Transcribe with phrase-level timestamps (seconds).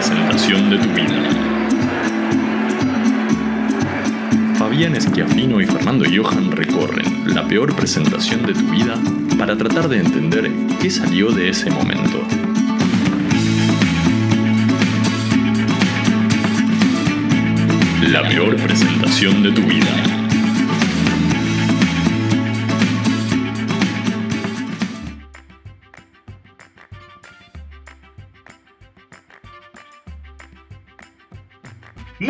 [0.00, 1.18] presentación de tu vida.
[4.56, 8.98] Fabián Esquiafino y Fernando Johan recorren la peor presentación de tu vida
[9.38, 10.50] para tratar de entender
[10.80, 12.22] qué salió de ese momento.
[18.08, 20.19] La peor presentación de tu vida.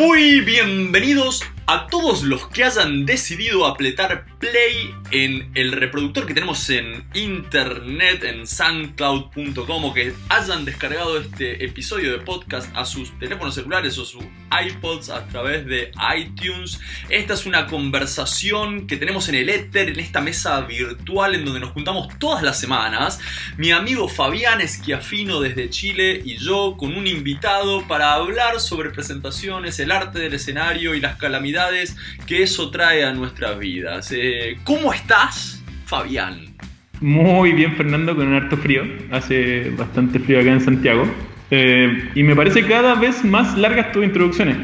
[0.03, 6.67] Muy bienvenidos a todos los que hayan decidido apretar play en el reproductor que tenemos
[6.71, 13.53] en internet, en soundcloud.com, o que hayan descargado este episodio de podcast a sus teléfonos
[13.53, 16.79] celulares o sus iPods a través de iTunes.
[17.09, 21.59] Esta es una conversación que tenemos en el éter, en esta mesa virtual en donde
[21.59, 23.19] nos juntamos todas las semanas.
[23.57, 29.79] Mi amigo Fabián Esquiafino desde Chile y yo con un invitado para hablar sobre presentaciones,
[29.79, 31.95] el arte del escenario y las calamidades
[32.25, 34.11] que eso trae a nuestras vidas.
[34.11, 34.30] Eh,
[34.63, 36.55] ¿Cómo estás, Fabián?
[36.99, 38.83] Muy bien, Fernando, con un harto frío.
[39.11, 41.03] Hace bastante frío acá en Santiago.
[41.49, 44.57] Eh, y me parece cada vez más largas tus introducciones.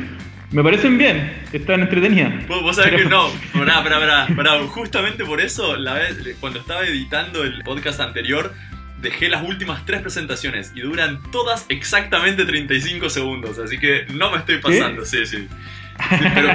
[0.52, 2.48] Me parecen bien, están entretenidas.
[2.48, 3.28] Vos, vos sabés que no.
[3.54, 8.54] Pará, pará, pará, Justamente por eso, la vez, cuando estaba editando el podcast anterior,
[9.02, 13.59] dejé las últimas tres presentaciones y duran todas exactamente 35 segundos.
[13.59, 15.48] Así que no me estoy pasando, sí, sí.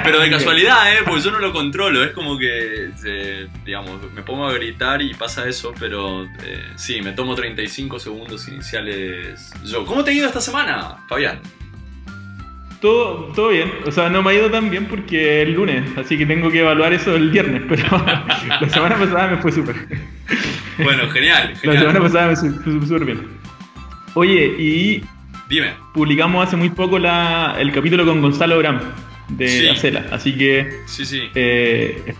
[0.03, 0.99] Pero, de casualidad, ¿eh?
[1.05, 2.03] Porque yo no lo controlo.
[2.03, 7.01] Es como que, eh, digamos, me pongo a gritar y pasa eso, pero eh, sí,
[7.01, 9.85] me tomo 35 segundos iniciales yo.
[9.85, 11.39] ¿Cómo te ha ido esta semana, Fabián?
[12.81, 15.89] Todo, todo bien, o sea, no me ha ido tan bien porque es el lunes,
[15.97, 17.83] así que tengo que evaluar eso el viernes, pero
[18.59, 19.87] la semana pasada me fue súper.
[20.79, 23.27] Bueno, genial, La semana pasada me fue súper bien.
[24.15, 25.01] Oye, y
[25.47, 25.75] Dime.
[25.93, 28.81] publicamos hace muy poco la, el capítulo con Gonzalo Bram
[29.29, 30.05] de la Cela.
[30.11, 31.23] Así que sí, sí.
[31.35, 32.13] Eh,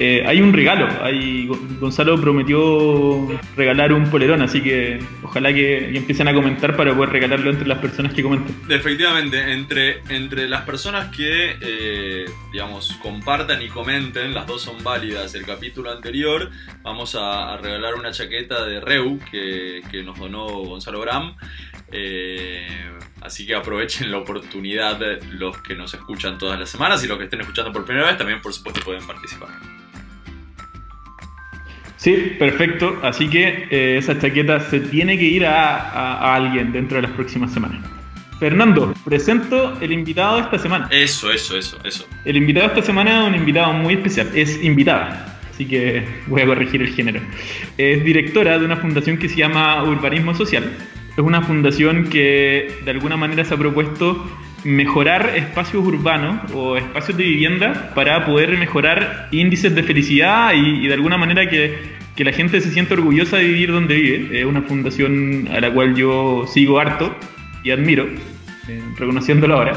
[0.00, 0.88] eh, hay un regalo.
[1.02, 1.48] Hay,
[1.80, 3.26] Gonzalo prometió
[3.56, 7.78] regalar un polerón, así que ojalá que, empiecen a comentar para poder regalarlo entre las
[7.78, 8.54] personas que comenten.
[8.68, 15.34] Efectivamente, entre, entre las personas que, eh, digamos, compartan y comenten, las dos son válidas,
[15.34, 16.50] el capítulo anterior,
[16.82, 21.34] vamos a, regalar una chaqueta de Reu que, que nos donó Gonzalo Bram.
[21.90, 22.68] Eh,
[23.20, 27.24] así que aprovechen la oportunidad los que nos escuchan todas las semanas y los que
[27.24, 29.48] estén escuchando por primera vez también por supuesto pueden participar.
[31.98, 32.96] Sí, perfecto.
[33.02, 37.52] Así que eh, esa chaqueta se tiene que ir a, alguien dentro de las próximas
[37.52, 37.84] semanas.
[38.38, 40.88] Fernando, presento el invitado de esta semana.
[40.92, 42.06] Eso, eso, eso, eso.
[42.24, 44.30] El invitado de esta semana es un invitado muy especial.
[44.32, 47.20] Es invitada, así que voy a corregir el género.
[47.76, 50.70] Es directora de una fundación que se llama Urbanismo Social
[51.18, 54.24] es una fundación que de alguna manera se ha propuesto
[54.62, 60.94] mejorar espacios urbanos o espacios de vivienda para poder mejorar índices de felicidad y, de
[60.94, 61.76] alguna manera que,
[62.14, 64.40] que, la gente se sienta orgullosa de vivir donde vive.
[64.40, 67.16] Es una fundación a la cual yo sigo harto
[67.64, 68.06] y admiro,
[68.68, 69.72] eh, reconociéndolo ahora.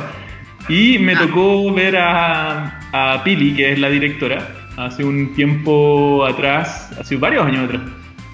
[0.69, 4.47] Y me tocó ver a, a Pili, que es la directora,
[4.77, 7.81] hace un tiempo atrás, hace varios años atrás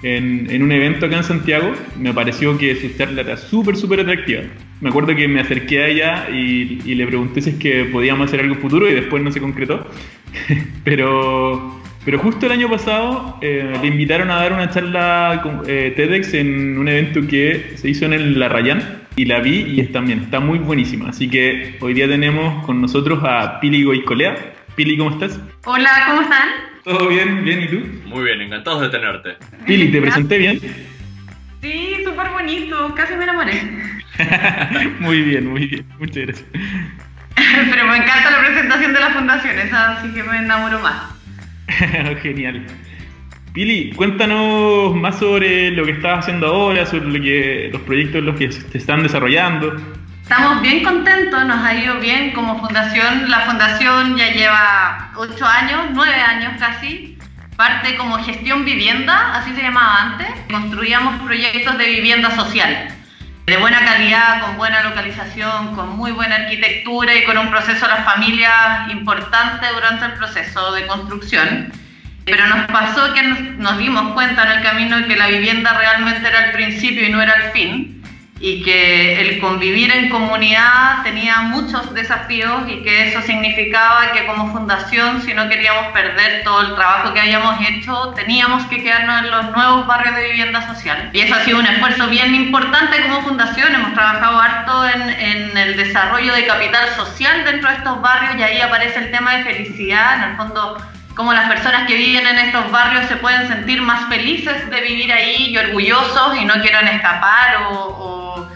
[0.02, 4.42] en, un evento acá en Santiago, me pareció que su charla era súper, súper atractiva.
[4.80, 8.40] Me acuerdo que me acerqué a ella y, le pregunté si es que podíamos hacer
[8.40, 9.86] algo futuro y después no se concretó.
[10.84, 15.92] pero, pero justo el año pasado eh, le invitaron a dar una charla con, eh,
[15.96, 19.80] TEDx en un evento que se hizo en el La Rayán y la vi y
[19.80, 21.08] es también está muy buenísima.
[21.08, 24.54] Así que hoy día tenemos con nosotros a Pili Goicolea.
[24.76, 25.40] Pili, ¿cómo estás?
[25.64, 26.48] Hola, ¿cómo están?
[26.88, 27.44] ¿Todo bien?
[27.44, 27.62] ¿Bien?
[27.64, 27.82] ¿Y tú?
[28.06, 29.36] Muy bien, encantados de tenerte.
[29.66, 30.58] Pili, ¿te presenté bien?
[31.60, 33.60] Sí, súper bonito, casi me enamoré.
[34.98, 36.48] muy bien, muy bien, muchas gracias.
[37.70, 41.14] Pero me encanta la presentación de la fundación, esa sí que me enamoro más.
[42.22, 42.64] Genial.
[43.52, 48.24] Pili, cuéntanos más sobre lo que estás haciendo ahora, sobre lo que, los proyectos en
[48.24, 49.76] los que se están desarrollando.
[50.30, 53.30] Estamos bien contentos, nos ha ido bien como fundación.
[53.30, 57.16] La fundación ya lleva ocho años, nueve años casi.
[57.56, 60.28] Parte como gestión vivienda, así se llamaba antes.
[60.50, 62.88] Construíamos proyectos de vivienda social,
[63.46, 67.88] de buena calidad, con buena localización, con muy buena arquitectura y con un proceso a
[67.88, 71.72] las familias importante durante el proceso de construcción.
[72.26, 76.28] Pero nos pasó que nos, nos dimos cuenta en el camino que la vivienda realmente
[76.28, 77.97] era el principio y no era el fin
[78.40, 84.52] y que el convivir en comunidad tenía muchos desafíos y que eso significaba que como
[84.52, 89.30] fundación, si no queríamos perder todo el trabajo que habíamos hecho, teníamos que quedarnos en
[89.30, 91.10] los nuevos barrios de vivienda social.
[91.12, 95.56] Y eso ha sido un esfuerzo bien importante como fundación, hemos trabajado harto en, en
[95.56, 99.44] el desarrollo de capital social dentro de estos barrios y ahí aparece el tema de
[99.44, 100.78] felicidad, en el fondo
[101.18, 105.12] cómo las personas que viven en estos barrios se pueden sentir más felices de vivir
[105.12, 108.46] ahí y orgullosos y no quieren escapar o,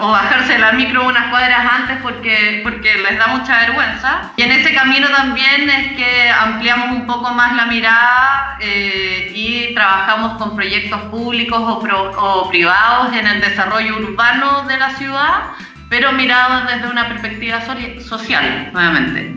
[0.00, 4.32] bajarse la micro unas cuadras antes porque, porque les da mucha vergüenza.
[4.36, 9.74] Y en ese camino también es que ampliamos un poco más la mirada eh, y
[9.74, 11.82] trabajamos con proyectos públicos o,
[12.16, 15.42] o privados en el desarrollo urbano de la ciudad,
[15.90, 19.36] pero mirados desde una perspectiva social, nuevamente.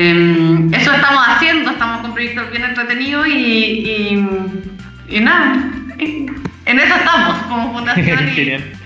[0.00, 4.14] Em, eso estamos haciendo, estamos con proyectos bien entretenidos y,
[5.08, 8.20] y, nada, en eso estamos como fundación.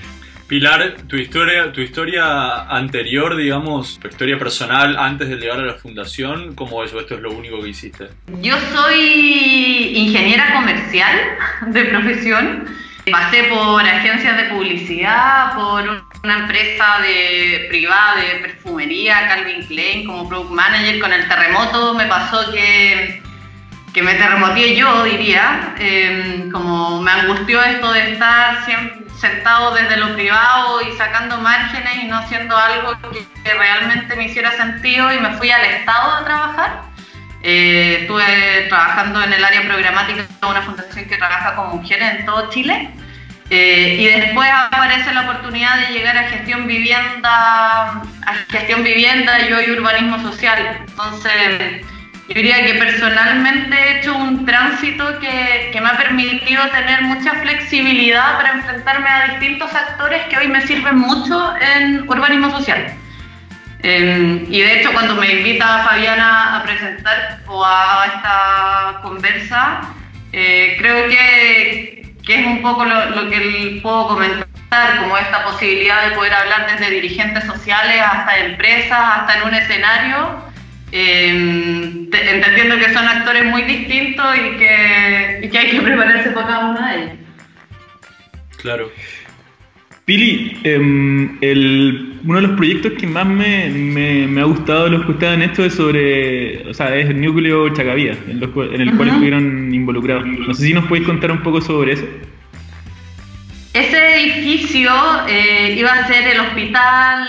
[0.48, 5.74] Pilar, tu historia, tu historia anterior, digamos, tu historia personal antes de llegar a la
[5.74, 6.94] fundación, ¿cómo es?
[6.94, 8.08] ¿Esto es lo único que hiciste?
[8.40, 11.18] Yo soy ingeniera comercial
[11.66, 12.64] de profesión.
[13.10, 20.28] Pasé por agencias de publicidad, por una empresa de, privada de perfumería, Calvin Klein, como
[20.28, 21.00] product manager.
[21.00, 23.20] Con el terremoto me pasó que,
[23.92, 25.74] que me terremoteé yo, diría.
[25.78, 28.64] Em, como me angustió esto de estar
[29.18, 32.96] sentado desde lo privado y sacando márgenes y no haciendo algo
[33.42, 36.91] que realmente me hiciera sentido y me fui al Estado a trabajar.
[37.42, 42.26] Eh, estuve trabajando en el área programática de una fundación que trabaja con mujeres en
[42.26, 42.90] todo Chile.
[43.50, 48.02] Eh, y después aparece la oportunidad de llegar a gestión vivienda,
[48.48, 50.84] gestión vivienda y urbanismo social.
[50.88, 51.84] Entonces,
[52.28, 58.36] yo diría que personalmente he hecho un tránsito que me ha permitido tener mucha flexibilidad
[58.36, 62.96] para enfrentarme a distintos actores que hoy me sirven mucho en urbanismo social.
[63.82, 69.80] Em, y de hecho, cuando me invita Fabiana a presentar o a esta conversa,
[70.32, 74.46] eh, creo que, que, es un poco lo, lo, que puedo comentar,
[75.00, 80.42] como esta posibilidad de poder hablar desde dirigentes sociales hasta empresas, hasta en un escenario,
[80.92, 81.28] eh,
[82.12, 86.64] entendiendo que son actores muy distintos y que, y que hay que prepararse para cada
[86.66, 87.18] uno de ellos.
[88.58, 88.92] Claro.
[90.04, 90.74] Pili, eh,
[91.42, 95.12] el, uno de los proyectos que más me, me, me, ha gustado de los que
[95.12, 98.88] ustedes han hecho es sobre, o sea, es el núcleo Chacavía, en, los, en el
[98.88, 98.96] uh -huh.
[98.96, 100.26] cual estuvieron involucrados.
[100.26, 102.04] No sé si nos podéis contar un poco sobre eso.
[103.74, 104.90] Ese edificio
[105.28, 107.28] eh, iba a ser el hospital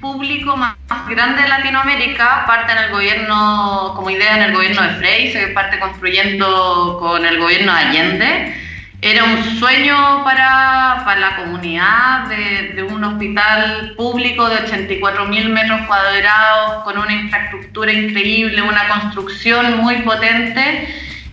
[0.00, 4.82] público más, más, grande de Latinoamérica, parte en el gobierno, como idea en el gobierno
[4.82, 8.63] de Frey, se parte construyendo con el gobierno de Allende
[9.04, 15.82] era un sueño para, para la comunidad de, un hospital público de 84 mil metros
[15.86, 20.88] cuadrados, con una infraestructura increíble, una construcción muy potente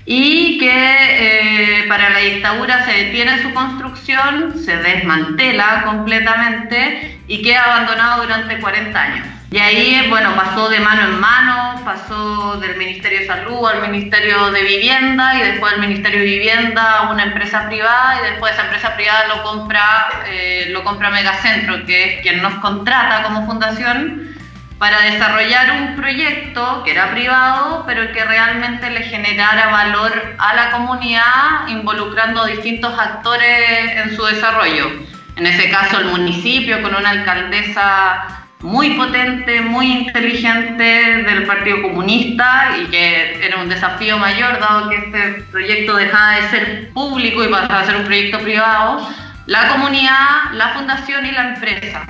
[0.06, 7.64] y que eh, para la dictadura se detiene su construcción, se desmantela completamente y queda
[7.64, 9.41] abandonado durante 40 años.
[9.52, 14.50] Y ahí, bueno, pasó de mano en mano, pasó del Ministerio de Salud al Ministerio
[14.50, 18.64] de Vivienda y después del Ministerio de Vivienda a una empresa privada y después esa
[18.64, 24.38] empresa privada lo compra, eh, lo compra Megacentro, que es quien nos contrata como fundación
[24.78, 30.72] para desarrollar un proyecto que era privado, pero que realmente le generara valor a la
[30.72, 34.92] comunidad, involucrando a distintos actores en su desarrollo.
[35.36, 42.78] En ese caso, el municipio, con una alcaldesa muy potente, muy inteligente del Partido Comunista
[42.80, 47.48] y que era un desafío mayor dado que este proyecto dejaba de ser público y
[47.48, 49.10] pasaba a ser un proyecto privado,
[49.48, 52.06] la comunidad, la fundación y la empresa.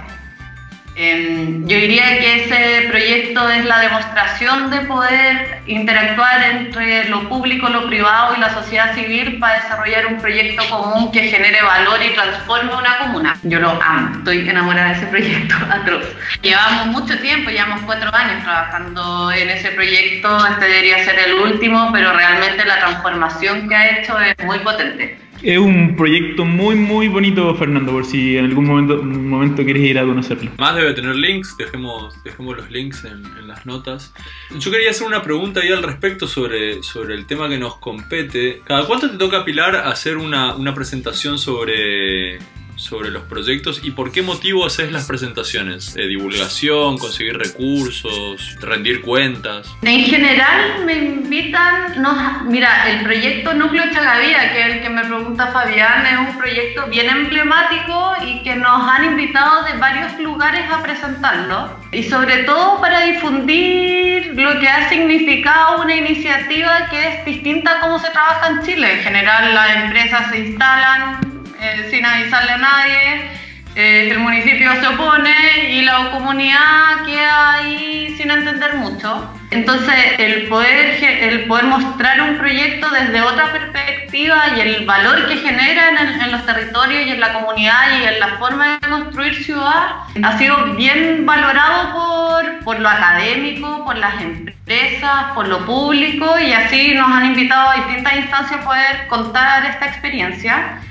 [0.96, 7.70] Eh, yo diría que ese proyecto es la demostración de poder interactuar entre lo público,
[7.70, 12.14] lo privado y la sociedad civil para desarrollar un proyecto común que genere valor y
[12.14, 13.38] transforme una comuna.
[13.44, 16.06] Yo lo amo, estoy enamorada de ese proyecto atroz.
[16.42, 21.90] Llevamos mucho tiempo, llevamos cuatro años trabajando en ese proyecto, este debería ser el último,
[21.94, 25.18] pero realmente la transformación que ha hecho es muy potente.
[25.44, 29.98] Es un proyecto muy, muy bonito, Fernando, por si en algún momento, momento quieres ir
[29.98, 30.52] a conocerlo.
[30.60, 34.14] Más debe tener links, dejemos, dejemos los links en, las notas.
[34.60, 38.62] Yo quería hacer una pregunta ahí al respecto sobre, sobre el tema que nos compete.
[38.66, 42.38] ¿Cada cuánto te toca, Pilar, hacer una, una presentación sobre,
[42.82, 45.96] sobre los proyectos y por qué motivo haces las presentaciones.
[45.96, 49.74] Eh, divulgación, conseguir recursos, rendir cuentas.
[49.84, 55.04] En general me invitan, no, mira, el proyecto Núcleo Chagavía, que es el que me
[55.04, 60.70] pregunta Fabián, es un proyecto bien emblemático y que nos han invitado de varios lugares
[60.72, 61.78] a presentarlo.
[61.92, 67.82] Y sobre todo para difundir lo que ha significado una iniciativa que es distinta a
[67.82, 68.94] cómo se trabaja en Chile.
[68.94, 71.31] En general las empresas se instalan
[71.62, 73.32] eh, sin avisarle a nadie,
[73.76, 79.32] eh, el municipio se opone y la comunidad queda ahí sin entender mucho.
[79.52, 85.38] Entonces, el poder, el poder mostrar un proyecto desde otra perspectiva y el valor que
[85.38, 89.44] genera en, en, los territorios y en la comunidad y en la forma de construir
[89.44, 96.40] ciudad ha sido bien valorado por, por lo académico, por las empresas, por lo público
[96.40, 100.82] y así nos han invitado a distintas instancias a poder contar esta experiencia.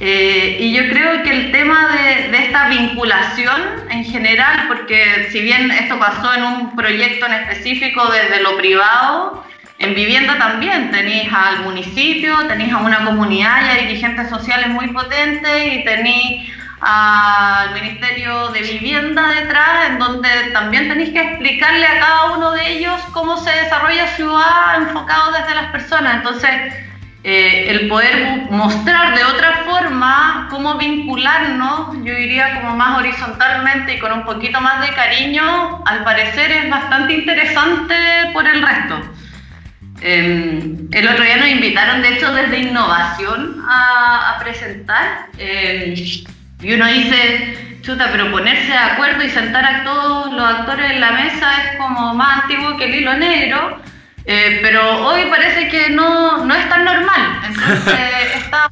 [0.00, 3.60] Eh, y yo creo que el tema de, esta vinculación
[3.90, 9.44] en general, porque si bien esto pasó en un proyecto en específico desde lo privado,
[9.78, 14.88] en vivienda también tenéis al municipio, tenéis a una comunidad y a dirigentes sociales muy
[14.88, 22.00] potentes y tenéis al Ministerio de Vivienda detrás, en donde también tenéis que explicarle a
[22.00, 26.16] cada uno de ellos cómo se desarrolla ciudad enfocado desde las personas.
[26.16, 26.50] Entonces,
[27.26, 33.98] eh, el poder mostrar de otra forma cómo vincularnos, yo diría como más horizontalmente y
[33.98, 37.94] con un poquito más de cariño, al parecer es bastante interesante
[38.34, 39.00] por el resto.
[40.02, 45.28] Eh, el otro día nos invitaron, de hecho, desde innovación a, a presentar.
[45.38, 45.94] Eh,
[46.60, 51.00] y uno dice, chuta, pero ponerse de acuerdo y sentar a todos los actores en
[51.00, 53.80] la mesa es como más antiguo que el hilo negro.
[54.26, 57.40] Eh, pero hoy parece que no, no es tan normal.
[57.46, 58.70] Entonces está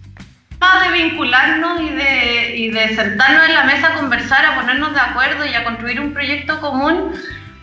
[0.61, 4.95] más de vincularnos y de, y de sentarnos en la mesa a conversar, a ponernos
[4.95, 7.13] de acuerdo y a construir un proyecto común.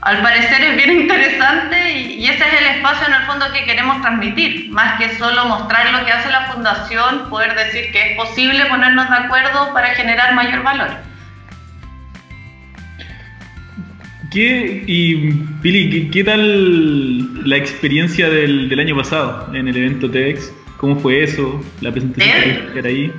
[0.01, 3.65] Al parecer es bien interesante y, y ese es el espacio en el fondo que
[3.65, 8.17] queremos transmitir, más que solo mostrar lo que hace la fundación, poder decir que es
[8.17, 11.09] posible ponernos de acuerdo para generar mayor valor.
[14.31, 15.31] ¿Qué, y
[15.62, 20.53] Pili, ¿qué, ¿qué, tal la experiencia del, del, año pasado en el evento TEDx?
[20.77, 21.63] ¿Cómo fue eso?
[21.81, 23.12] ¿La presentación que era ahí?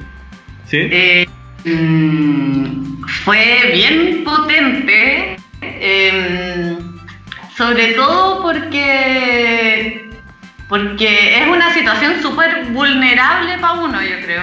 [0.67, 0.77] ¿Sí?
[0.79, 1.27] Eh,
[1.65, 6.79] mmm, fue bien potente, eh,
[7.57, 10.09] sobre todo porque,
[10.69, 14.43] porque es una situación súper vulnerable para uno, yo creo.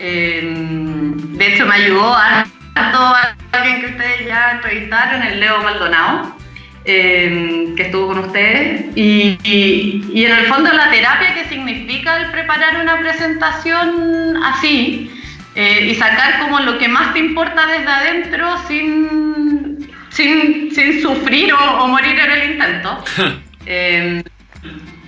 [0.00, 2.44] Eh, de hecho, me ayudó a
[2.74, 6.36] a alguien que ustedes ya entrevistaron, el Leo Maldonado,
[6.84, 12.16] eh, que estuvo con ustedes, y, y, y, en el fondo la terapia que significa
[12.18, 15.10] el preparar una presentación así
[15.54, 21.54] eh, y sacar como lo que más te importa desde adentro sin, sin, sin sufrir
[21.54, 23.04] o, o, morir en el intento.
[23.66, 24.22] eh,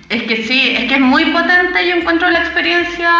[0.09, 3.11] es que sí, es que es muy potente, yo encuentro la experiencia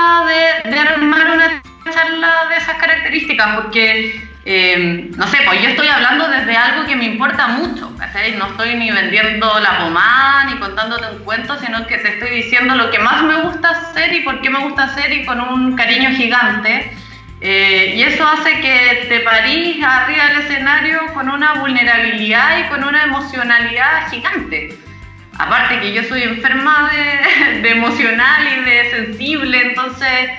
[0.63, 1.61] de, de armar una
[1.91, 6.95] charla de esas características, porque eh, no sé, pues yo estoy hablando desde algo que
[6.95, 7.91] me importa mucho.
[8.37, 12.73] No estoy ni vendiendo la pomada ni contándote un cuento, sino que te estoy diciendo
[12.75, 15.75] lo que más me gusta hacer y por qué me gusta hacer y con un
[15.75, 16.95] cariño gigante.
[17.41, 22.85] Eh, y eso hace que te parís arriba del escenario con una vulnerabilidad y con
[22.85, 24.77] una emocionalidad gigante.
[25.37, 26.89] Aparte que yo soy enferma
[27.61, 30.29] de emocional y de sensible, entonces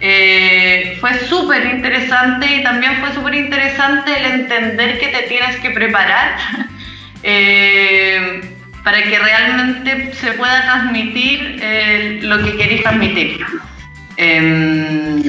[0.00, 5.70] eh, fue súper interesante y también fue súper interesante el entender que te tienes que
[5.70, 6.36] preparar
[7.22, 8.40] eh,
[8.84, 13.44] para que realmente se pueda transmitir eh, lo que queréis transmitir.
[14.16, 15.22] Em,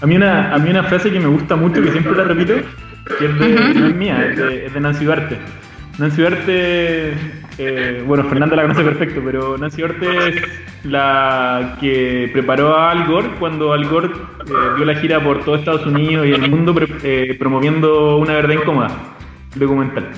[0.00, 2.54] a, mí una, a mí una frase que me gusta mucho, que siempre la repito,
[3.18, 3.74] que es de, uh -huh.
[3.74, 5.38] no es mía, es de, es de Nancy Duarte.
[6.00, 7.14] Nancy Duarte
[7.62, 10.42] eh, bueno, Fernanda la conoce perfecto, pero Nancy Orte es
[10.84, 15.56] la que preparó a Al Gore cuando Al Gore eh, dio la gira por todo
[15.56, 18.88] Estados Unidos y el mundo eh, promoviendo una verdad incómoda,
[19.56, 20.08] documental.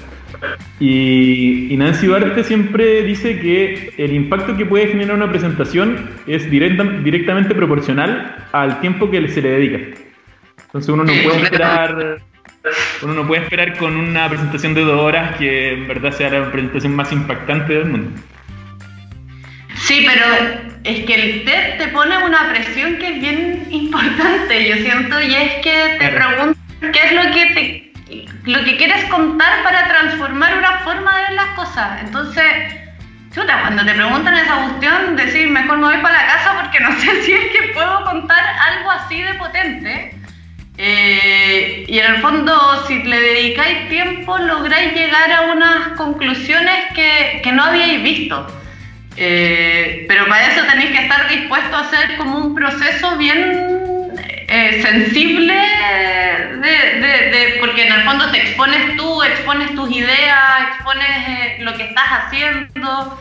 [0.79, 6.49] Y, y, Nancy Duarte siempre dice que el impacto que puede generar una presentación es
[6.49, 9.79] directa, directamente proporcional al tiempo que se le dedica.
[10.67, 12.23] Entonces uno no puede esperar
[13.03, 16.51] uno no puede esperar con una presentación de dos horas que en verdad sea la
[16.51, 18.21] presentación más impactante del mundo.
[19.75, 20.25] Sí, pero
[20.85, 25.35] es que el TED te pone una presión que es bien importante, yo siento, y
[25.35, 26.57] es que te preguntan
[26.93, 27.93] qué es lo que te
[28.45, 32.03] lo que quieres contar para transformar una forma de ver las cosas.
[32.03, 32.45] Entonces,
[33.35, 36.93] chuta, cuando te preguntan esa cuestión, decir mejor me voy para la casa porque no
[37.01, 40.22] sé si es que puedo contar algo así de potente.
[40.85, 47.41] Eh, y en el fondo, si le dedicáis tiempo, lográis llegar a unas conclusiones que,
[47.41, 48.45] que no habíais visto.
[49.17, 54.11] Eh, pero para eso tenéis que estar dispuestos a hacer como un proceso bien
[54.49, 55.55] eh, sensible,
[57.61, 63.19] porque en el fondo te expones tú, expones tus ideas, expones lo que estás haciendo.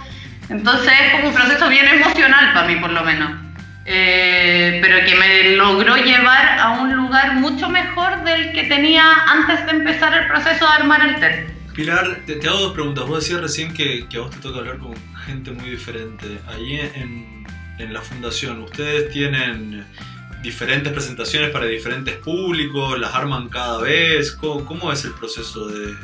[0.50, 3.51] Entonces es como un proceso bien emocional para mí, por lo menos.
[3.86, 9.66] Eh, pero que me logró llevar a un lugar mucho mejor del que tenía antes
[9.66, 11.48] de empezar el proceso de armar el TED.
[11.74, 13.08] Pilar, te, hago dos preguntas.
[13.08, 14.94] Vos decías recién que, que, a vos te toca hablar con
[15.26, 16.40] gente muy diferente.
[16.48, 17.46] Ahí en,
[17.80, 19.86] en la fundación, ¿ustedes tienen
[20.42, 24.32] diferentes presentaciones para diferentes públicos, las arman cada vez.
[24.32, 25.96] ¿Cómo, es el proceso de,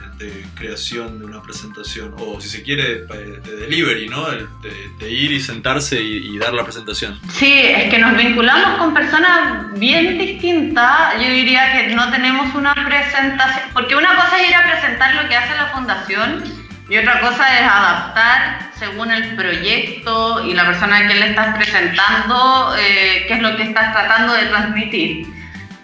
[0.56, 2.13] creación de una presentación?
[2.17, 4.27] O si se quiere, de delivery, ¿no?
[4.29, 7.20] De, ir y sentarse y, dar la presentación.
[7.29, 11.15] Sí, es que nos vinculamos con personas bien distintas.
[11.22, 15.29] Yo diría que no tenemos una presentación, porque una cosa es ir a presentar lo
[15.29, 16.56] que hace la fundación
[16.89, 21.56] y otra cosa es adaptar según el proyecto y la persona a quien le estás
[21.56, 25.27] presentando eh, qué es lo que estás tratando de transmitir.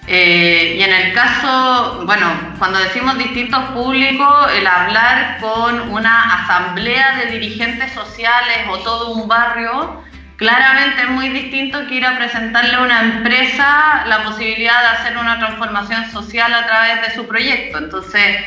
[0.07, 7.17] Eh, y en el caso, bueno, cuando decimos distintos públicos, el hablar con una asamblea
[7.17, 10.03] de dirigentes sociales o todo un barrio,
[10.37, 15.17] claramente es muy distinto que ir a presentarle a una empresa la posibilidad de hacer
[15.17, 17.77] una transformación social a través de su proyecto.
[17.77, 18.37] Entonces,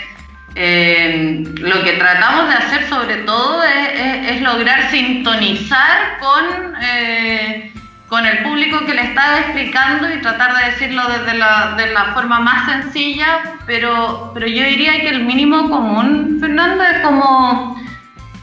[0.58, 7.72] eh, lo que tratamos de hacer sobre todo es, lograr sintonizar con, eh,
[8.08, 12.70] con el público que le está explicando y tratar de decirlo desde la, forma más
[12.70, 17.78] sencilla, pero, pero yo diría que el mínimo común, Fernando, es como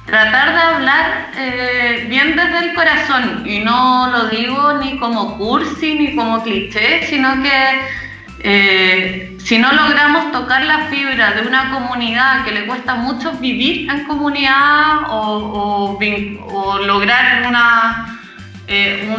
[0.05, 3.43] tratar de hablar eh, bien desde el corazón.
[3.43, 10.31] Y no lo digo ni como cursi ni como cliché, sino que si no logramos
[10.31, 15.97] tocar la fibra de una comunidad que le cuesta mucho vivir en comunidad o,
[16.85, 18.19] lograr una,
[18.67, 19.13] eh,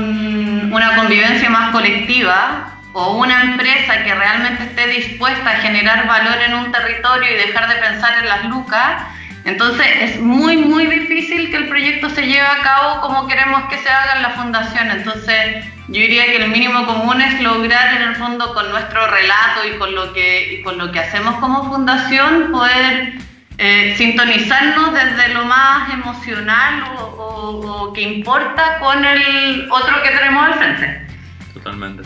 [0.71, 6.55] una convivencia más colectiva, o una empresa que realmente esté dispuesta a generar valor en
[6.55, 9.03] un territorio y dejar de pensar en las lucas,
[9.45, 13.79] entonces es muy, muy difícil que el proyecto se lleve a cabo como queremos que
[13.79, 14.91] se haga en la fundación.
[14.91, 19.67] Entonces yo diría que el mínimo común es lograr en el fondo con nuestro relato
[19.69, 23.13] y con lo que, con lo que hacemos como fundación poder
[23.59, 30.55] eh, sintonizarnos desde lo más emocional o, que importa con el otro que tenemos al
[30.55, 31.07] frente.
[31.53, 32.03] Totalmente.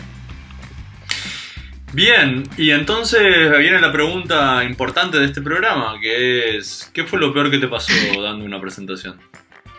[1.93, 7.33] Bien, y entonces viene la pregunta importante de este programa, que es, ¿qué fue lo
[7.33, 9.19] peor que te pasó dando una presentación?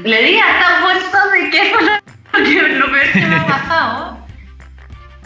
[0.02, 4.20] Le di hasta vuelta de qué fue lo, peor que me ha pasado.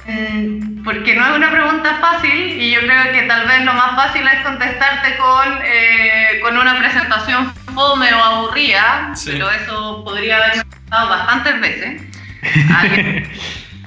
[0.06, 3.96] Eh, porque no es una pregunta fácil y yo creo que tal vez lo más
[3.96, 10.66] fácil es contestarte con, eh, con una presentación fome o aburrida, pero eso podría haber
[10.66, 12.02] pasado bastantes veces.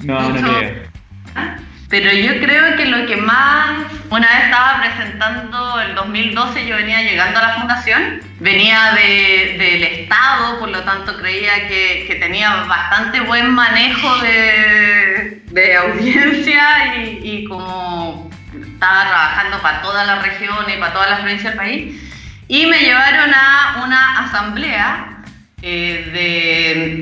[0.01, 1.66] no, no, no.
[1.89, 7.01] Pero yo creo que lo que más, una vez estaba presentando el 2012, yo venía
[7.01, 13.51] llegando a la fundación, venía del Estado, por lo tanto creía que, tenía bastante buen
[13.51, 21.09] manejo de, audiencia y, y, como estaba trabajando para toda la región y para todas
[21.09, 22.03] las provincias del país.
[22.49, 25.16] Y me llevaron a una asamblea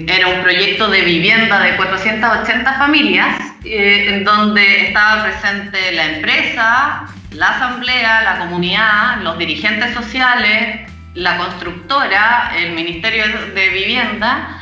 [0.08, 7.06] era un proyecto de vivienda de 480 familias, eh, en donde estaba presente la empresa,
[7.32, 13.23] la asamblea, la comunidad, los dirigentes sociales, la constructora, el Ministerio
[13.54, 14.62] de Vivienda,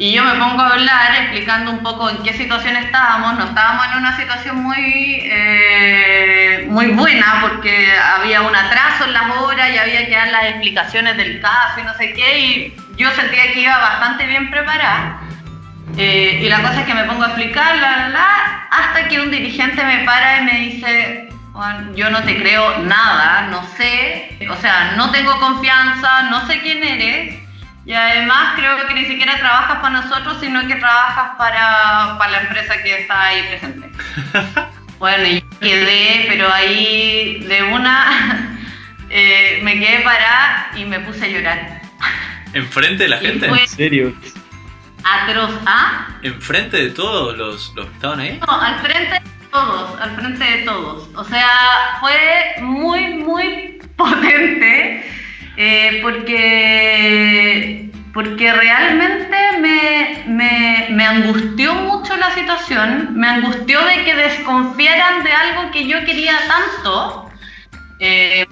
[0.00, 3.38] y yo me pongo a hablar explicando un poco en qué situación estábamos.
[3.38, 9.36] No estábamos en una situación muy, eh, muy buena porque había un atraso en las
[9.36, 12.38] obras y había que dar las explicaciones del caso y no sé qué.
[12.38, 15.20] Y yo sentía que iba bastante bien preparada.
[15.96, 19.30] Eh, y la cosa es que me pongo a explicar, la, la, hasta que un
[19.30, 21.28] dirigente me para y me dice,
[21.96, 26.82] yo no te creo nada, no sé, o sea, no tengo confianza, no sé quién
[26.84, 27.40] eres
[27.84, 32.40] y además creo que ni siquiera trabajas para nosotros, sino que trabajas para, para la
[32.42, 33.90] empresa que está ahí presente.
[34.98, 38.58] bueno, y quedé, pero ahí de una
[39.10, 41.80] eh, me quedé parada y me puse a llorar.
[42.52, 43.46] ¿Enfrente de la gente?
[43.46, 44.14] ¿En serio?
[45.04, 46.08] Atroz, ¿ah?
[46.22, 48.40] ¿Enfrente de todos los, los que estaban ahí?
[48.46, 51.08] No, al frente de todos, al frente de todos.
[51.14, 51.48] O sea,
[52.00, 55.04] fue muy, muy potente
[55.56, 64.14] eh, porque, porque realmente me, me, me, angustió mucho la situación, me angustió de que
[64.14, 67.30] desconfiaran de algo que yo quería tanto.
[67.98, 68.46] Eh,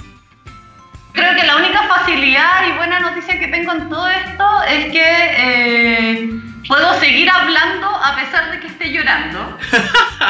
[1.19, 5.03] creo que la única facilidad y buena noticia que tengo en todo esto es que
[5.03, 6.31] eh,
[6.67, 9.59] puedo seguir hablando a pesar de que esté llorando.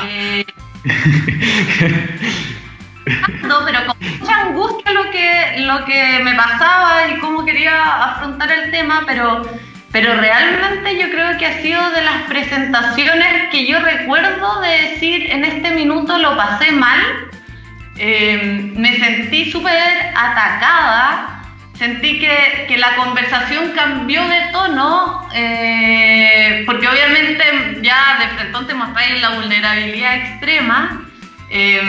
[0.05, 0.45] Eh,
[3.43, 8.53] no, pero con mucha angustia lo que, lo que me pasaba y cómo quería afrontar
[8.53, 9.43] el tema, pero,
[9.91, 15.31] pero realmente yo creo que ha sido de las presentaciones que yo recuerdo de decir
[15.31, 17.28] en este minuto lo pasé mal
[17.99, 19.77] eh, me sentí súper
[20.15, 21.43] atacada,
[21.77, 28.75] sentí que, que, la conversación cambió de tono, eh, porque obviamente ya de frente te
[28.75, 31.03] mostráis la vulnerabilidad extrema.
[31.51, 31.83] Eh,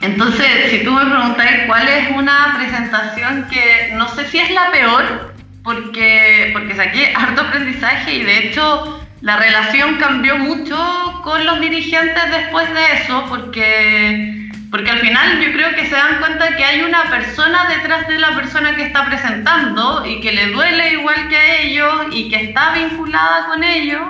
[0.00, 4.70] entonces, si tú me preguntas cuál es una presentación que no sé si es la
[4.70, 10.76] peor, porque, porque saqué harto aprendizaje y de hecho la relación cambió mucho
[11.24, 16.18] con los dirigentes después de eso, porque, porque al final yo creo que se dan
[16.18, 20.48] cuenta que hay una persona detrás de la persona que está presentando y que le
[20.48, 24.02] duele igual que a ellos y que está vinculada con ellos,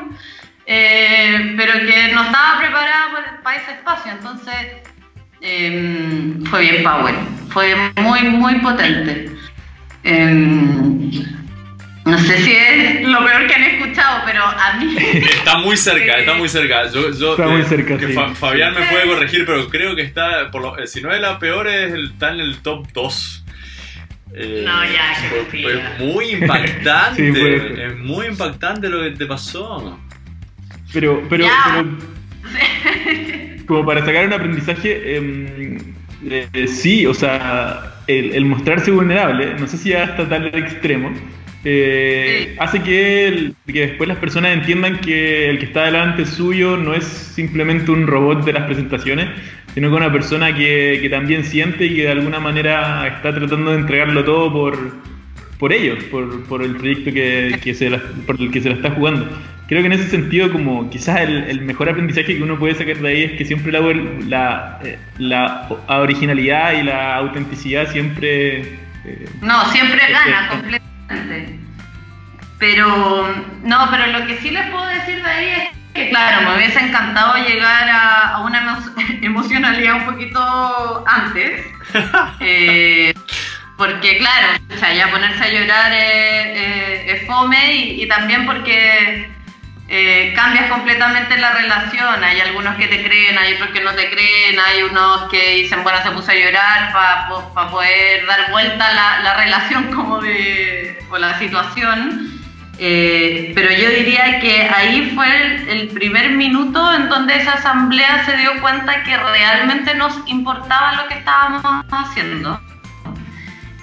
[0.66, 4.10] eh, pero que no estaba preparada para ese espacio.
[4.10, 4.56] Entonces
[5.42, 7.14] eh, fue bien power,
[7.50, 9.30] fue muy, muy potente.
[10.02, 11.34] Eh,
[12.04, 14.96] no sé si es lo peor que han escuchado, pero a mí.
[14.98, 16.90] Está muy cerca, está muy cerca.
[16.90, 18.12] Yo, yo, está muy cerca, que sí.
[18.12, 20.50] Fa Fabián me puede corregir, pero creo que está.
[20.50, 23.44] Por lo, si no es la peor, es el, está en el top 2.
[24.36, 27.32] Eh, no, ya, fue, fue muy impactante.
[27.32, 29.98] sí, fue, es muy impactante lo que te pasó.
[30.92, 31.96] Pero, pero, pero
[33.66, 35.78] como para sacar un aprendizaje, eh,
[36.52, 41.12] eh, sí, o sea, el, el, mostrarse vulnerable, no sé si hasta tal extremo,
[41.64, 46.76] eh, hace que, el, que, después las personas entiendan que el que está delante suyo
[46.76, 49.28] no es simplemente un robot de las presentaciones,
[49.72, 53.70] sino que una persona que, que también siente y que de alguna manera está tratando
[53.70, 54.78] de entregarlo todo por,
[55.58, 58.74] por ellos, por, por el proyecto que, que se la, por el que se la
[58.76, 59.26] está jugando.
[59.66, 62.98] Creo que en ese sentido, como quizás el, el mejor aprendizaje que uno puede sacar
[62.98, 63.80] de ahí es que siempre la,
[64.28, 64.78] la,
[65.18, 68.60] la originalidad y la autenticidad siempre...
[69.06, 70.93] Eh, no, siempre gana completamente.
[72.58, 76.56] Pero, no, pero lo que sí les puedo decir de ahí es que, claro, me
[76.56, 78.78] hubiese encantado llegar a, a una emo
[79.22, 81.66] emocionalidad un poquito antes.
[82.40, 83.12] eh,
[83.76, 88.46] porque, claro, o sea, ya ponerse a llorar es, es, es fome y, y, también
[88.46, 89.33] porque
[89.88, 92.24] eh, cambias completamente la relación.
[92.24, 95.82] Hay algunos que te creen, hay otros que no te creen, hay unos que dicen,
[95.82, 100.98] bueno, se puso a llorar para pa poder dar vuelta la, la relación como de,
[101.10, 102.30] o la situación.
[102.78, 108.24] Eh, pero yo diría que ahí fue el, el, primer minuto en donde esa asamblea
[108.24, 112.60] se dio cuenta que realmente nos importaba lo que estábamos haciendo.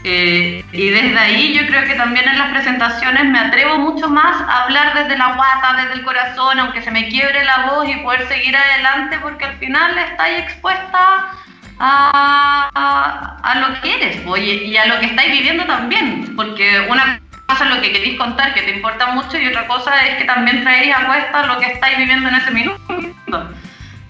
[0.03, 4.41] Eh, y desde ahí yo creo que también en las presentaciones me atrevo mucho más
[4.41, 7.95] a hablar desde la guata, desde el corazón, aunque se me quiebre la voz y
[7.97, 11.33] poder seguir adelante, porque al final estáis expuesta
[11.77, 17.19] a, a, lo que eres oye, y a lo que estáis viviendo también, porque una
[17.45, 20.25] cosa es lo que queréis contar, que te importa mucho, y otra cosa es que
[20.25, 22.81] también traéis a cuesta lo que estáis viviendo en ese minuto.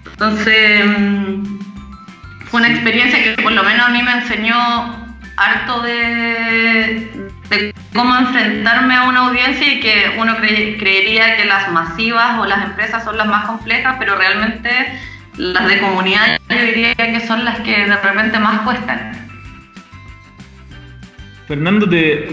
[0.06, 0.84] Entonces,
[2.46, 5.01] fue una experiencia que por lo menos a mí me enseñó
[5.36, 7.26] harto de,
[7.94, 12.64] cómo enfrentarme a una audiencia y que uno cre creería que las masivas o las
[12.64, 14.70] empresas son las más complejas, pero realmente
[15.36, 19.12] las de comunidad yo diría que son las que de repente más cuestan.
[21.48, 22.28] Fernando, te,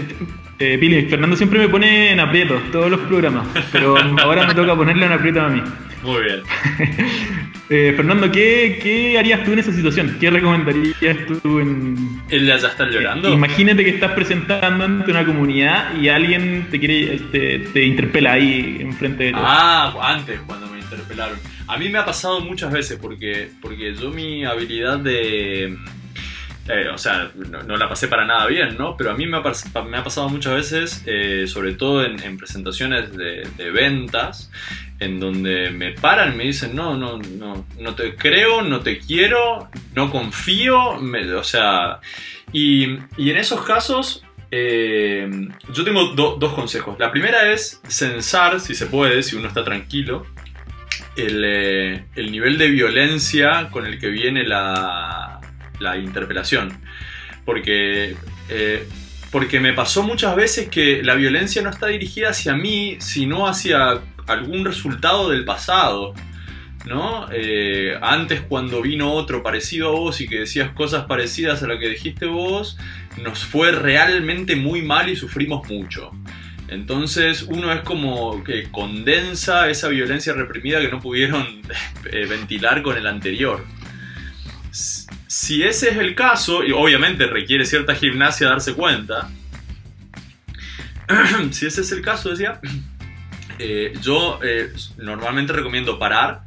[0.60, 4.76] eh, Pili, Fernando siempre me pone en aprietos todos los programas, pero ahora me toca
[4.76, 5.62] ponerle en aprieto a mí.
[6.02, 6.42] Muy bien.
[7.70, 10.18] eh, Fernando, ¿qué, ¿qué, harías tú en esa situación?
[10.20, 12.22] ¿Qué recomendarías tú en...?
[12.28, 13.32] ¿El ya está llorando?
[13.32, 18.78] Imagínate que estás presentando ante una comunidad y alguien te quiere te, te interpela ahí
[18.80, 19.38] enfrente de ti.
[19.40, 21.38] Ah, antes, cuando me interpelaron.
[21.68, 25.76] A mí me ha pasado muchas veces porque, porque yo mi habilidad de...
[26.72, 27.32] Eh, o sea,
[27.66, 28.96] no, la pasé para nada bien, ¿no?
[28.96, 33.70] Pero a mí me ha, pasado muchas veces, eh, sobre todo en, en presentaciones de,
[33.72, 34.52] ventas,
[35.00, 39.68] en donde me paran me dicen, no, no, no, no te creo, no te quiero,
[39.96, 42.00] no confío, me, o sea,
[42.52, 45.28] y, en esos casos eh,
[45.72, 46.96] yo tengo do, dos consejos.
[47.00, 50.24] La primera es censar, si se puede, si uno está tranquilo,
[51.16, 55.29] el nivel de violencia con el que viene la,
[55.80, 56.72] la interpelación.
[57.44, 58.16] Porque
[58.48, 58.86] eh,
[59.30, 64.00] porque me pasó muchas veces que la violencia no está dirigida hacia mí, sino hacia
[64.26, 66.14] algún resultado del pasado.
[66.86, 67.28] ¿No?
[67.30, 71.78] Eh, antes cuando vino otro parecido a vos y que decías cosas parecidas a lo
[71.78, 72.78] que dijiste vos,
[73.22, 76.10] nos fue realmente muy mal y sufrimos mucho.
[76.68, 81.60] Entonces uno es como que condensa esa violencia reprimida que no pudieron
[82.10, 83.66] eh, ventilar con el anterior.
[85.32, 89.30] Si ese es el caso, y obviamente requiere cierta gimnasia darse cuenta,
[91.52, 92.60] si ese es el caso, decía,
[93.60, 96.40] eh, yo eh, normalmente recomiendo parar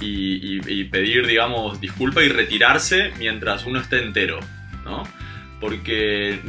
[0.00, 4.40] y, y- y pedir, digamos, disculpa y retirarse mientras uno esté entero,
[4.84, 5.04] ¿no?
[5.60, 6.40] Porque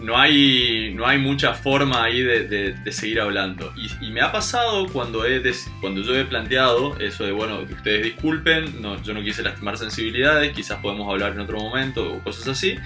[0.00, 3.72] no hay, no hay mucha forma ahí de, de- de seguir hablando.
[3.76, 7.66] Y, y me ha pasado cuando, he des- cuando yo he planteado eso de, bueno,
[7.66, 12.14] que ustedes disculpen, no, yo no quise lastimar sensibilidades, quizás podemos hablar en otro momento
[12.14, 12.76] o cosas así.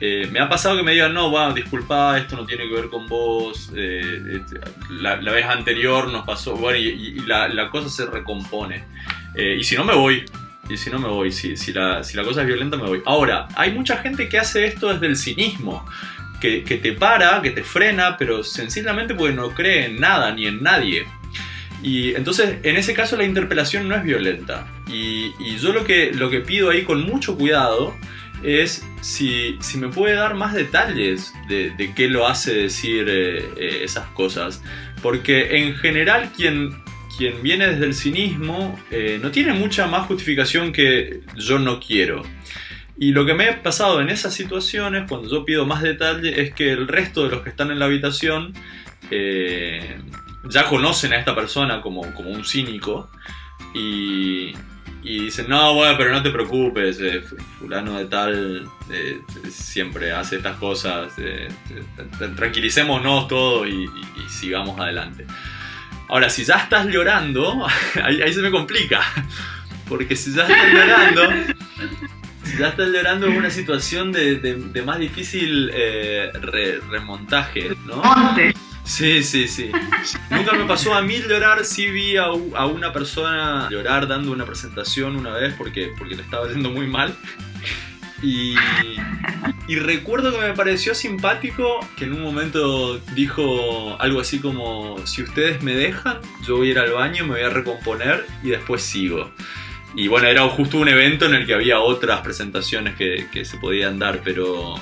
[0.00, 2.88] Eh, me ha pasado que me digan, no, bueno, disculpa, esto no tiene que ver
[2.88, 4.40] con vos, eh, eh,
[4.90, 8.84] la, la vez anterior nos pasó, bueno, y, y- la, la cosa se recompone.
[9.34, 10.24] Eh, y si no me voy,
[10.70, 13.02] y si no me voy, si, si, la, si la cosa es violenta me voy.
[13.06, 15.84] Ahora, hay mucha gente que hace esto desde el cinismo,
[16.40, 20.62] que, te para, que te frena, pero sencillamente porque no cree en nada ni en
[20.62, 21.06] nadie.
[21.82, 24.66] Y entonces, en ese caso, la interpelación no es violenta.
[24.88, 27.94] Y, yo lo que, lo que pido ahí con mucho cuidado
[28.42, 33.44] es si, si me puede dar más detalles de, de qué lo hace decir eh,
[33.56, 34.62] eh, esas cosas.
[35.02, 36.82] Porque en general quien,
[37.16, 42.22] quien viene desde el cinismo eh, no tiene mucha más justificación que yo no quiero.
[43.00, 46.52] Y lo que me ha pasado en esas situaciones, cuando yo pido más detalle, es
[46.52, 48.52] que el resto de los que están en la habitación
[49.10, 50.00] eh,
[50.50, 53.08] ya conocen a esta persona como, como un cínico
[53.72, 54.52] y,
[55.04, 60.10] y dicen, no, bueno, pero no te preocupes, eh, fu- fulano de tal eh, siempre
[60.12, 61.48] hace estas cosas, eh,
[62.36, 65.24] tranquilicémonos todo y, y- y sigamos adelante.
[66.08, 67.64] Ahora, si ya estás llorando,
[68.02, 69.00] ahí, se me complica,
[69.88, 71.32] porque si ya estás llorando,
[72.58, 78.02] ya estás llorando es una situación de, de- de más difícil eh, re- remontaje, ¿no?
[78.84, 79.70] Sí, sí, sí.
[80.30, 84.46] Nunca me pasó a mí llorar, sí vi a, a una persona llorar dando una
[84.46, 87.14] presentación una vez porque, porque le estaba yendo muy mal.
[88.22, 88.56] Y,
[89.68, 95.22] y recuerdo que me pareció simpático que en un momento dijo algo así como, si
[95.22, 98.82] ustedes me dejan, yo voy a ir al baño, me voy a recomponer y después
[98.82, 99.30] sigo.
[99.94, 103.56] Y bueno, era justo un evento en el que había otras presentaciones que, que se
[103.58, 104.74] podían dar, pero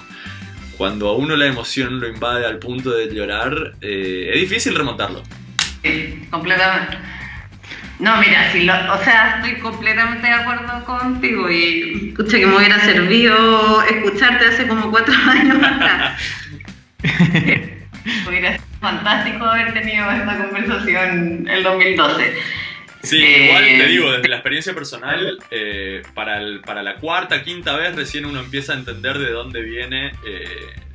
[0.77, 5.23] cuando a uno la emoción lo invade al punto de llorar, eh, es difícil remontarlo.
[5.83, 6.99] Sí, completamente.
[7.99, 12.57] No, mira, si lo, o sea, estoy completamente de acuerdo contigo y escucha que me
[12.57, 16.21] hubiera servido escucharte hace como cuatro años atrás.
[18.29, 22.35] hubiera sido fantástico haber tenido esta conversación en el 2012.
[23.07, 27.43] Sí, Eh, igual te digo, desde la experiencia personal, eh, para, el- para la cuarta,
[27.43, 30.45] quinta vez recién uno empieza a entender de dónde viene eh,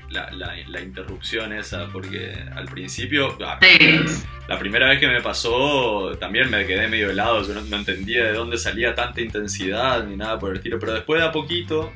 [0.10, 4.00] la, la- la interrupción esa, porque al principio, ah, Sí,
[4.47, 8.26] la primera vez que me pasó también me quedé medio helado, yo no, no entendía
[8.26, 11.93] de dónde salía tanta intensidad ni nada por el estilo, pero después de a poquito,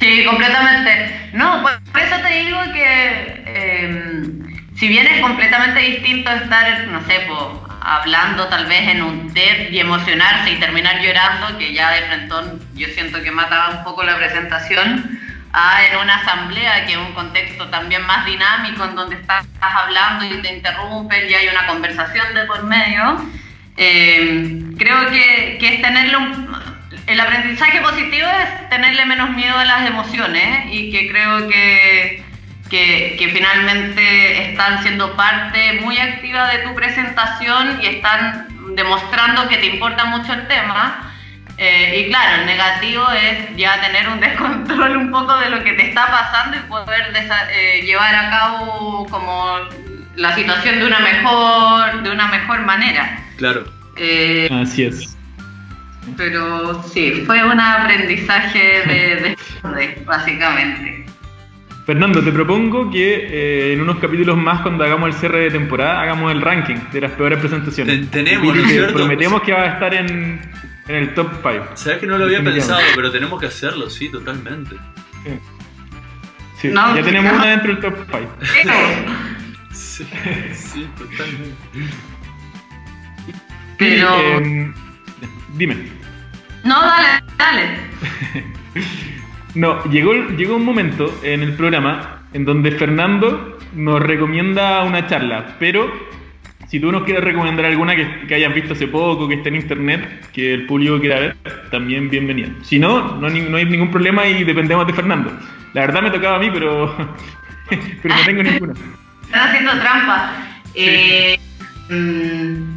[0.00, 1.30] Sí, completamente.
[1.34, 4.30] No, por eso te digo que eh,
[4.76, 7.26] si bien es completamente distinto estar, no sé,
[7.80, 12.60] hablando tal vez en un TED y emocionarse y terminar llorando, que ya de frentón
[12.74, 15.18] yo siento que mataba un poco la presentación,
[15.52, 20.24] a en una asamblea que es un contexto también más dinámico en donde estás hablando
[20.26, 23.24] y te interrumpen y hay una conversación de por medio.
[23.78, 26.56] Eh, creo que, que es tenerle un,
[27.06, 32.24] el aprendizaje positivo es tenerle menos miedo a las emociones y que creo que,
[32.70, 39.56] que, que finalmente están siendo parte muy activa de tu presentación y están demostrando que
[39.58, 41.12] te importa mucho el tema.
[41.58, 45.72] Eh, y claro, el negativo es ya tener un descontrol un poco de lo que
[45.72, 49.56] te está pasando y poder desa- eh, llevar a cabo como
[50.16, 53.18] la situación de una mejor, de una mejor manera.
[53.38, 53.64] claro.
[53.98, 55.16] Eh, Así es.
[56.18, 59.36] pero sí, fue un aprendizaje de, de-
[59.76, 61.06] de- básicamente.
[61.86, 66.00] Fernando, te propongo que eh, en unos capítulos más, cuando hagamos el cierre de temporada,
[66.02, 68.10] hagamos el ranking de las peores presentaciones.
[68.10, 68.92] Ten- tenemos, ¿no?
[68.92, 70.40] Prometemos que va a estar en,
[70.88, 71.66] en el top 5.
[71.74, 74.74] Sabes que no lo había pensado, pero tenemos que hacerlo, sí, totalmente.
[76.60, 77.38] Sí, No, ya tenemos no.
[77.38, 78.36] una dentro del top 5.
[79.72, 80.04] Sí,
[80.54, 81.54] sí, totalmente.
[83.78, 84.40] Pero...
[85.54, 85.76] dime.
[86.64, 87.62] No, dale, dale.
[89.56, 95.56] No, llegó, llegó un momento en el programa en donde Fernando nos recomienda una charla,
[95.58, 95.90] pero
[96.68, 99.56] si tú nos quieres recomendar alguna que, que hayas visto hace poco, que esté en
[99.56, 101.36] internet, que el público quiera ver,
[101.70, 102.50] también bienvenido.
[102.62, 105.32] Si no, no, no hay ningún problema y dependemos de Fernando.
[105.72, 106.94] La verdad me tocaba a mí, pero,
[108.02, 108.74] pero no tengo ninguna.
[109.22, 110.32] Están haciendo trampa.
[110.74, 111.38] Eh,
[111.88, 112.75] mm,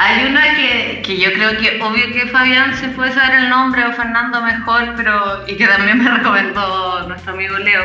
[0.00, 3.84] hay una que, que yo creo que obvio que Fabián se puede saber el nombre
[3.84, 7.84] o Fernando mejor, pero y que también me recomendó nuestro amigo Leo,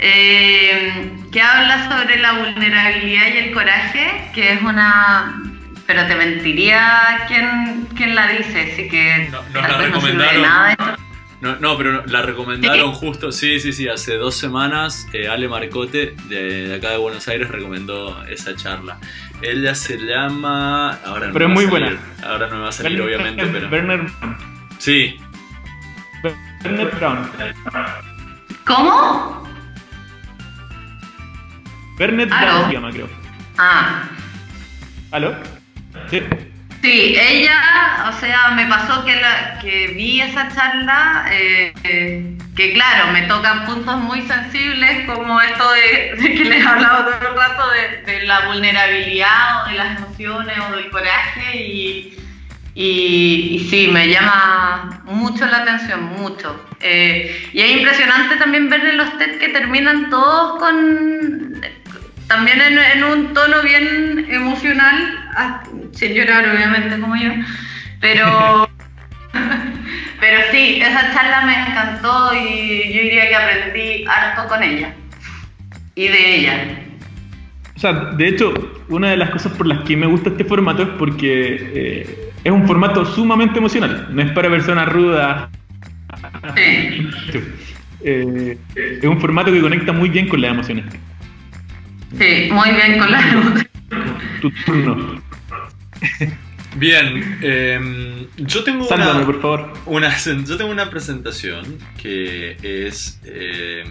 [0.00, 5.40] eh, que habla sobre la vulnerabilidad y el coraje, que es una...
[5.86, 10.42] Pero te mentiría quién, quién la dice, así que No- nos la vez no recomendaron.
[10.42, 10.76] nada.
[11.40, 16.14] No, no, pero la recomendaron justo, sí, sí, sí, hace dos semanas eh, Ale Marcote
[16.28, 18.98] de, de acá de Buenos Aires recomendó esa charla.
[19.42, 20.98] Ella se llama...
[21.04, 23.00] Ahora no Pero me es va a muy salir, Ahora no me va a salir,
[23.00, 23.68] obviamente, pero...
[23.68, 24.36] Werner Brown.
[24.78, 25.16] Sí,
[26.64, 27.30] Werner Brown.
[28.66, 29.48] ¿Cómo?
[31.98, 32.46] Werner ¿Aló?
[32.46, 33.08] Brown se llama, creo.
[33.58, 34.08] Ah,
[35.10, 35.34] ¿Aló?
[36.10, 36.20] Sí.
[36.82, 39.20] Sí, ella, o sea, me pasó que,
[39.60, 45.64] que vi esa charla, eh, eh, que claro, me tocan puntos muy sensibles como esto
[45.72, 47.64] de, que les he hablado todo el rato
[48.06, 51.56] de, la vulnerabilidad o de las emociones o del coraje
[52.74, 56.64] y, sí, me llama mucho la atención, mucho.
[56.80, 61.60] Eh, y es impresionante también ver en los TED que terminan todos con
[62.26, 67.30] también en, en un tono bien emocional, ah, sin llorar obviamente como yo,
[68.00, 68.68] pero,
[70.20, 74.94] pero sí, esa charla me encantó y yo diría que aprendí harto con ella
[75.94, 76.80] y de ella.
[77.76, 78.52] O sea, de hecho,
[78.88, 82.52] una de las cosas por las que me gusta este formato es porque eh, es
[82.52, 84.08] un formato sumamente emocional.
[84.10, 85.48] No es para personas rudas.
[86.56, 87.08] Sí.
[88.02, 90.84] Eh, es un formato que conecta muy bien con las emociones.
[92.18, 93.20] Sí, muy bien con la
[94.40, 95.22] Tu turno.
[96.76, 97.38] bien.
[97.42, 99.24] em, yo tengo una...
[99.24, 99.72] por favor.
[99.86, 103.20] Una, yo tengo una presentación que es...
[103.24, 103.84] eh,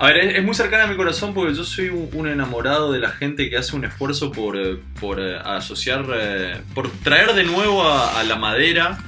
[0.00, 2.92] a ver, es, es muy cercana a mi corazón porque yo soy un, un enamorado
[2.92, 4.56] de la gente que hace un esfuerzo por,
[5.00, 8.98] por asociar, eh, por traer de nuevo a, a la madera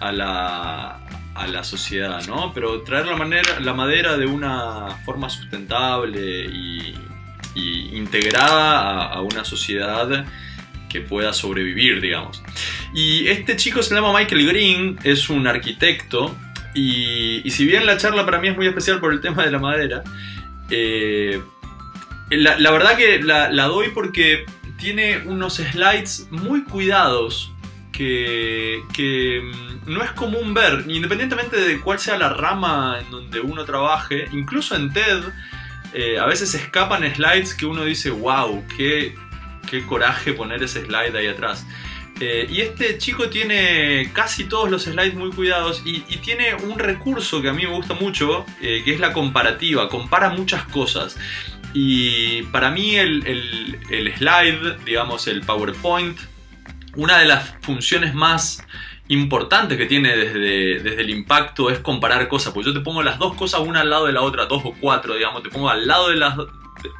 [0.00, 1.00] a la,
[1.34, 2.52] a la sociedad, ¿no?
[2.52, 6.94] Pero traer la, manera, la madera de una forma sustentable y,
[7.54, 10.26] y integrada a, a una sociedad
[10.94, 12.40] que pueda sobrevivir, digamos.
[12.94, 16.32] Y este chico se llama Michael Green, es un arquitecto,
[16.72, 19.58] y, si bien la charla para mí es muy especial por el tema de la
[19.58, 20.04] madera,
[20.70, 21.42] eh,
[22.30, 24.46] la, verdad que la, doy porque
[24.78, 27.50] tiene unos slides muy cuidados
[27.90, 33.40] que, que mm, no es común ver, independientemente de cuál sea la rama en donde
[33.40, 35.24] uno trabaje, incluso en TED,
[35.92, 39.16] eh, a veces escapan slides que uno dice, wow, qué,
[39.66, 41.66] qué coraje poner ese slide ahí atrás.
[42.20, 47.42] Eh, y este chico tiene casi todos los slides muy cuidados y, tiene un recurso
[47.42, 51.16] que a mí me gusta mucho, eh, que es la comparativa, compara muchas cosas.
[51.74, 56.16] Y para mí el, el- slide, digamos el PowerPoint,
[56.94, 58.64] una de las funciones más
[59.08, 63.18] importantes que tiene desde, desde el impacto es comparar cosas, porque yo te pongo las
[63.18, 65.86] dos cosas una al lado de la otra, dos o cuatro, digamos, te pongo al
[65.86, 66.36] lado de las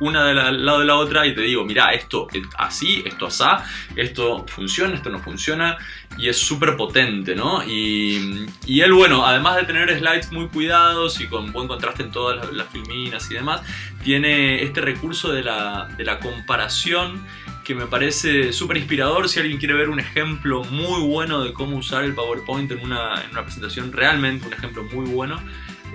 [0.01, 3.27] una de la- lado de la otra y te digo, mira, esto es así, esto
[3.27, 3.65] asá,
[3.97, 5.77] esto funciona, esto no funciona,
[6.17, 7.65] y es súper potente, ¿no?
[7.65, 12.11] Y, y él, bueno, además de tener slides muy cuidados y con buen contraste en
[12.13, 13.63] todas las, las filminas y demás,
[14.03, 17.25] tiene este recurso de la, de la comparación
[17.65, 21.79] que me parece súper inspirador si alguien quiere ver un ejemplo muy bueno de cómo
[21.79, 25.41] usar el PowerPoint en una, en una presentación, realmente un ejemplo muy bueno.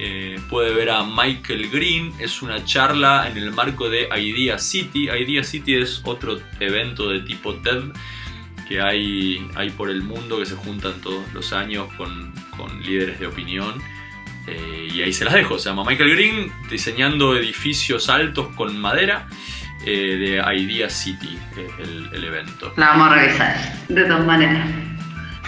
[0.02, 5.10] Eh, puede ver a Michael Green, es una charla en el marco de Idea City.
[5.10, 7.84] Idea City es otro evento de tipo TED
[8.70, 13.20] que hay, hay por el mundo que se juntan todos los años con, con líderes
[13.20, 13.82] de opinión.
[14.48, 15.60] Eh, y ahí se las dejo.
[15.60, 19.28] Se llama Michael Green diseñando edificios altos con madera
[19.86, 22.74] eh, de Idea City, es el, el evento.
[22.78, 24.99] La vamos a revisar, de todas maneras.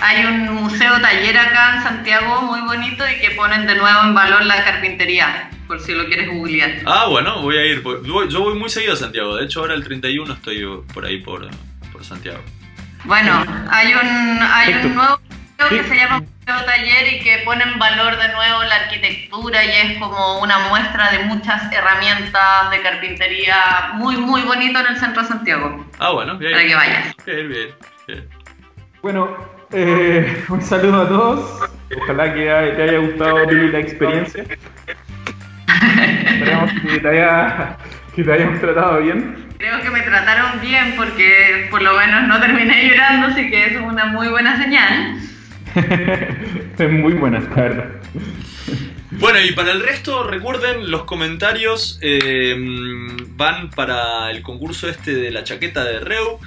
[0.02, 4.14] Hay un museo taller acá en Santiago muy bonito y que ponen de nuevo en
[4.16, 6.72] valor la carpintería, por si lo quieres googlear.
[6.86, 7.84] Ah, bueno, voy a ir.
[7.84, 9.36] Yo voy muy seguido a Santiago.
[9.36, 11.48] De hecho, ahora el 31 estoy por ahí por,
[11.92, 12.40] por Santiago.
[13.06, 15.20] Bueno, hay un, hay un nuevo
[15.60, 19.64] museo que se llama Museo Taller y que pone en valor de nuevo la arquitectura
[19.64, 24.98] y es como una muestra de muchas herramientas de carpintería muy, muy bonito en el
[24.98, 26.52] centro de Santiago, Ah, bueno, bien.
[26.54, 27.16] para que vayas.
[27.26, 27.70] Bien, bien,
[28.08, 28.30] bien.
[29.02, 29.38] Bueno,
[29.74, 31.70] eh, un saludo a todos.
[32.02, 32.44] Ojalá que
[32.76, 34.46] te haya gustado Billy, la experiencia.
[35.68, 37.78] Esperemos que te, haya,
[38.16, 39.48] que te hayamos tratado bien.
[39.58, 43.80] Creo que me trataron bien porque por lo menos no terminé llorando, así que eso
[43.80, 45.20] es una muy buena señal.
[46.78, 47.86] es muy buena, la verdad.
[49.12, 52.56] Bueno, y para el resto, recuerden, los comentarios eh,
[53.36, 56.40] van para el concurso este de la chaqueta de Reu.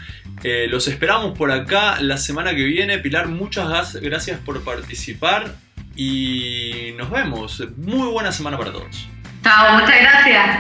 [0.44, 2.98] Eh, los esperamos por acá la semana que viene.
[2.98, 5.54] Pilar, muchas gracias por participar
[5.96, 7.62] y nos vemos.
[7.78, 9.08] Muy buena semana para todos.
[9.42, 10.58] Chao, muchas gracias.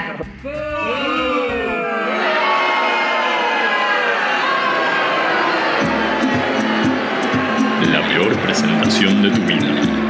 [7.92, 10.03] La peor presentación de tu vida.